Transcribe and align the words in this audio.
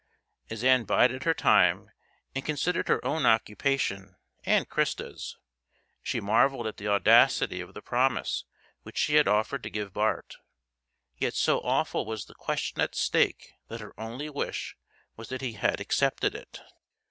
As 0.49 0.63
Ann 0.63 0.85
bided 0.85 1.25
her 1.25 1.33
time 1.35 1.91
and 2.33 2.43
considered 2.43 2.87
her 2.87 3.05
own 3.05 3.23
occupation 3.27 4.15
and 4.47 4.67
Christa's, 4.67 5.37
she 6.01 6.19
marvelled 6.19 6.65
at 6.65 6.77
the 6.77 6.87
audacity 6.87 7.61
of 7.61 7.75
the 7.75 7.83
promise 7.83 8.43
which 8.81 8.97
she 8.97 9.13
had 9.13 9.27
offered 9.27 9.61
to 9.61 9.69
give 9.69 9.93
Bart, 9.93 10.37
yet 11.19 11.35
so 11.35 11.59
awful 11.59 12.03
was 12.03 12.25
the 12.25 12.33
question 12.33 12.81
at 12.81 12.95
stake 12.95 13.51
that 13.67 13.79
her 13.79 13.93
only 13.95 14.27
wish 14.27 14.75
was 15.17 15.29
that 15.29 15.41
he 15.41 15.53
had 15.53 15.79
accepted 15.79 16.33
it. 16.33 16.61